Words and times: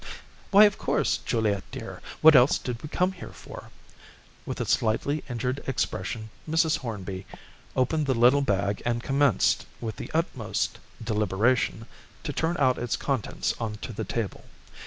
"Why, 0.49 0.63
of 0.63 0.79
course, 0.79 1.17
Juliet, 1.17 1.63
dear. 1.71 2.01
What 2.21 2.35
else 2.35 2.57
did 2.57 2.81
we 2.81 2.89
come 2.89 3.11
here 3.11 3.29
for?" 3.31 3.69
With 4.47 4.59
a 4.59 4.65
slightly 4.65 5.23
injured 5.29 5.63
expression, 5.67 6.31
Mrs. 6.49 6.79
Hornby 6.79 7.27
opened 7.75 8.07
the 8.07 8.15
little 8.15 8.41
bag 8.41 8.81
and 8.83 9.03
commenced, 9.03 9.67
with 9.79 9.97
the 9.97 10.09
utmost 10.11 10.79
deliberation, 11.03 11.85
to 12.23 12.33
turn 12.33 12.55
out 12.57 12.79
its 12.79 12.95
contents 12.95 13.53
on 13.59 13.75
to 13.83 13.93
the 13.93 14.03
table. 14.03 14.45